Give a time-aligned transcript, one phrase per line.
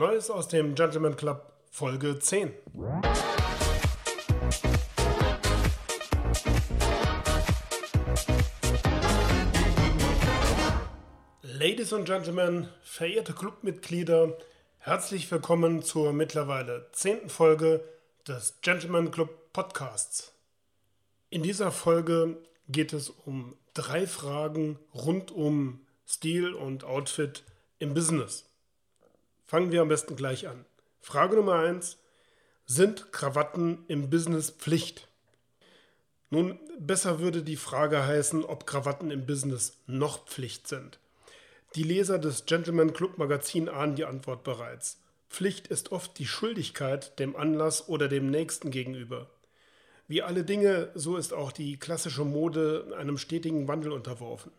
[0.00, 2.54] Neues aus dem Gentleman Club Folge 10.
[11.42, 14.38] Ladies and Gentlemen, verehrte Clubmitglieder,
[14.78, 17.84] herzlich willkommen zur mittlerweile zehnten Folge
[18.26, 20.32] des Gentleman Club Podcasts.
[21.28, 22.38] In dieser Folge
[22.70, 27.44] geht es um drei Fragen rund um Stil und Outfit
[27.78, 28.49] im Business.
[29.50, 30.64] Fangen wir am besten gleich an.
[31.00, 31.98] Frage Nummer eins:
[32.66, 35.08] Sind Krawatten im Business Pflicht?
[36.30, 41.00] Nun, besser würde die Frage heißen, ob Krawatten im Business noch Pflicht sind.
[41.74, 45.00] Die Leser des Gentleman Club Magazin ahnen die Antwort bereits.
[45.28, 49.28] Pflicht ist oft die Schuldigkeit dem Anlass oder dem Nächsten gegenüber.
[50.06, 54.52] Wie alle Dinge, so ist auch die klassische Mode einem stetigen Wandel unterworfen.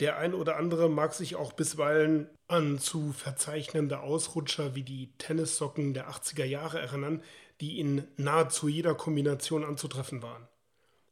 [0.00, 5.94] Der ein oder andere mag sich auch bisweilen an zu verzeichnende Ausrutscher wie die Tennissocken
[5.94, 7.22] der 80er Jahre erinnern,
[7.60, 10.48] die in nahezu jeder Kombination anzutreffen waren.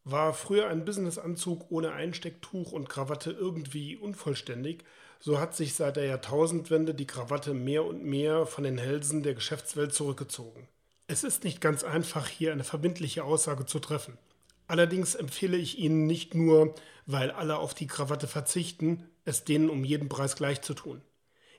[0.05, 4.83] War früher ein Businessanzug ohne Einstecktuch und Krawatte irgendwie unvollständig,
[5.21, 9.35] so hat sich seit der Jahrtausendwende die Krawatte mehr und mehr von den Hälsen der
[9.35, 10.67] Geschäftswelt zurückgezogen.
[11.07, 14.19] Es ist nicht ganz einfach, hier eine verbindliche Aussage zu treffen.
[14.67, 16.75] Allerdings empfehle ich Ihnen nicht nur,
[17.07, 21.03] weil alle auf die Krawatte verzichten, es denen um jeden Preis gleich zu tun.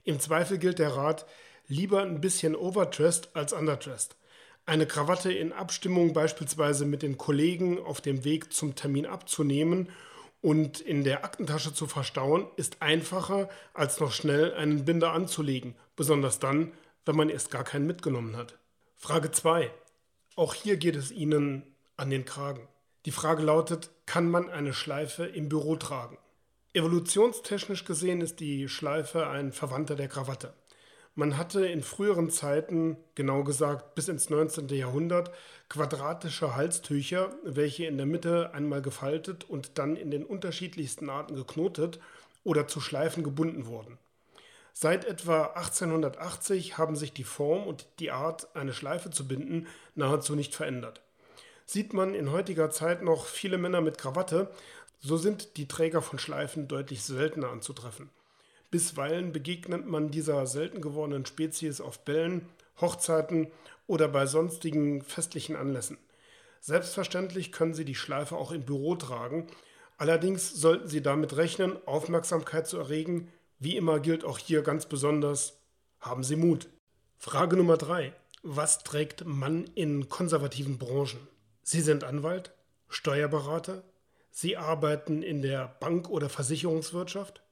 [0.04, 1.26] Im Zweifel gilt der Rat,
[1.68, 4.16] lieber ein bisschen overdressed als underdressed.
[4.66, 9.90] Eine Krawatte in Abstimmung beispielsweise mit den Kollegen auf dem Weg zum Termin abzunehmen
[10.42, 16.40] und in der Aktentasche zu verstauen, ist einfacher, als noch schnell einen Binder anzulegen, besonders
[16.40, 16.74] dann,
[17.06, 18.58] wenn man erst gar keinen mitgenommen hat.
[18.98, 19.72] Frage 2.
[20.36, 21.64] Auch hier geht es Ihnen
[21.98, 22.68] an den Kragen.
[23.06, 26.18] Die Frage lautet, kann man eine Schleife im Büro tragen?
[26.72, 30.54] Evolutionstechnisch gesehen ist die Schleife ein Verwandter der Krawatte.
[31.14, 34.70] Man hatte in früheren Zeiten, genau gesagt bis ins 19.
[34.70, 35.32] Jahrhundert,
[35.68, 42.00] quadratische Halstücher, welche in der Mitte einmal gefaltet und dann in den unterschiedlichsten Arten geknotet
[42.46, 43.98] oder zu Schleifen gebunden wurden.
[44.72, 50.36] Seit etwa 1880 haben sich die Form und die Art, eine Schleife zu binden, nahezu
[50.36, 51.02] nicht verändert.
[51.66, 54.52] Sieht man in heutiger Zeit noch viele Männer mit Krawatte,
[55.00, 58.10] so sind die Träger von Schleifen deutlich seltener anzutreffen.
[58.72, 62.48] Bisweilen begegnet man dieser selten gewordenen Spezies auf Bällen,
[62.82, 63.52] Hochzeiten
[63.86, 65.98] oder bei sonstigen festlichen Anlässen.
[66.60, 69.48] Selbstverständlich können Sie die Schleife auch im Büro tragen,
[69.98, 73.32] allerdings sollten Sie damit rechnen, Aufmerksamkeit zu erregen.
[73.60, 75.60] Wie immer gilt auch hier ganz besonders,
[76.00, 76.68] haben Sie Mut.
[77.18, 78.14] Frage Nummer 3.
[78.42, 81.28] Was trägt Mann in konservativen Branchen?
[81.64, 82.52] Sie sind Anwalt,
[82.90, 83.84] Steuerberater,
[84.36, 87.44] Sie arbeiten in der Bank- oder Versicherungswirtschaft.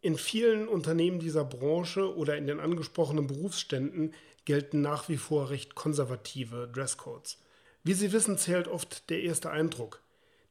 [0.00, 5.74] In vielen Unternehmen dieser Branche oder in den angesprochenen Berufsständen gelten nach wie vor recht
[5.74, 7.38] konservative Dresscodes.
[7.84, 10.00] Wie Sie wissen, zählt oft der erste Eindruck.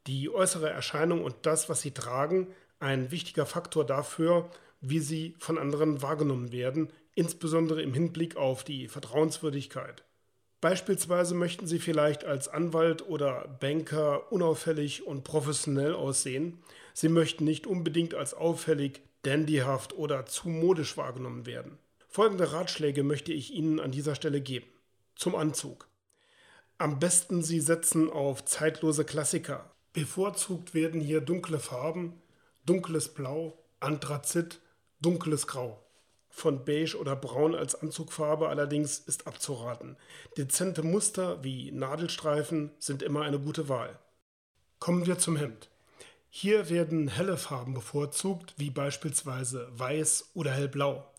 [0.06, 2.48] Die äußere Erscheinung und das, was Sie tragen,
[2.80, 4.50] ein wichtiger Faktor dafür,
[4.80, 10.04] wie Sie von anderen wahrgenommen werden, insbesondere im Hinblick auf die Vertrauenswürdigkeit.
[10.60, 16.58] Beispielsweise möchten Sie vielleicht als Anwalt oder Banker unauffällig und professionell aussehen.
[16.94, 21.78] Sie möchten nicht unbedingt als auffällig, dandyhaft oder zu modisch wahrgenommen werden.
[22.08, 24.66] Folgende Ratschläge möchte ich Ihnen an dieser Stelle geben.
[25.16, 25.88] Zum Anzug.
[26.80, 29.72] Am besten Sie setzen auf zeitlose Klassiker.
[29.94, 32.22] Bevorzugt werden hier dunkle Farben,
[32.66, 34.60] dunkles Blau, Anthrazit,
[35.02, 35.87] dunkles Grau.
[36.38, 39.98] Von beige oder braun als Anzugfarbe allerdings ist abzuraten.
[40.38, 43.98] Dezente Muster wie Nadelstreifen sind immer eine gute Wahl.
[44.78, 45.68] Kommen wir zum Hemd.
[46.30, 51.12] Hier werden helle Farben bevorzugt, wie beispielsweise weiß oder hellblau.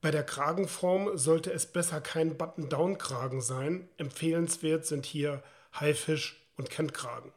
[0.00, 3.88] Bei der Kragenform sollte es besser kein Button-Down-Kragen sein.
[3.98, 5.44] Empfehlenswert sind hier
[5.78, 7.30] Haifisch und Kentkragen.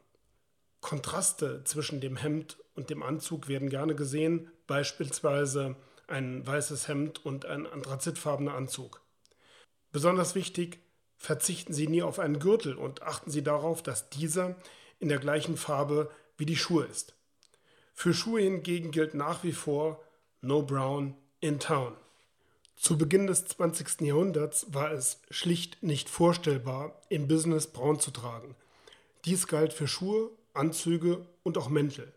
[0.81, 5.75] Kontraste zwischen dem Hemd und dem Anzug werden gerne gesehen, beispielsweise
[6.07, 9.01] ein weißes Hemd und ein anthrazitfarbener Anzug.
[9.91, 10.79] Besonders wichtig,
[11.17, 14.55] verzichten Sie nie auf einen Gürtel und achten Sie darauf, dass dieser
[14.99, 17.15] in der gleichen Farbe wie die Schuhe ist.
[17.93, 20.03] Für Schuhe hingegen gilt nach wie vor
[20.41, 21.95] No Brown in Town.
[22.75, 24.01] Zu Beginn des 20.
[24.01, 28.55] Jahrhunderts war es schlicht nicht vorstellbar, im Business braun zu tragen.
[29.25, 32.11] Dies galt für Schuhe, Anzüge und auch Mäntel.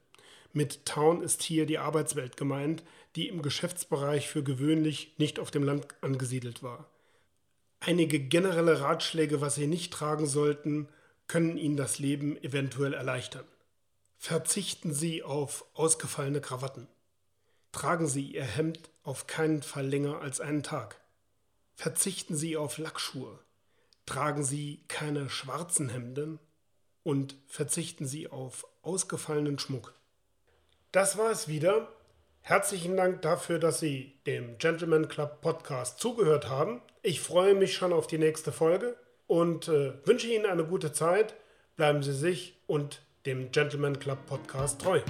[0.57, 2.83] Mit Town ist hier die Arbeitswelt gemeint,
[3.15, 6.89] die im Geschäftsbereich für gewöhnlich nicht auf dem Land angesiedelt war.
[7.79, 10.89] Einige generelle Ratschläge, was Sie nicht tragen sollten,
[11.27, 13.45] können Ihnen das Leben eventuell erleichtern.
[14.17, 16.89] Verzichten Sie auf ausgefallene Krawatten.
[17.71, 20.99] Tragen Sie Ihr Hemd auf keinen Fall länger als einen Tag.
[21.75, 23.39] Verzichten Sie auf Lackschuhe.
[24.07, 26.39] Tragen Sie keine schwarzen Hemden
[27.03, 29.96] und verzichten Sie auf ausgefallenen Schmuck.
[30.93, 31.89] Das war es wieder.
[32.41, 36.81] Herzlichen Dank dafür, dass Sie dem Gentleman Club Podcast zugehört haben.
[37.03, 38.97] Ich freue mich schon auf die nächste Folge
[39.27, 41.35] und äh, wünsche Ihnen eine gute Zeit.
[41.77, 45.01] Bleiben Sie sich und dem Gentleman Club Podcast treu.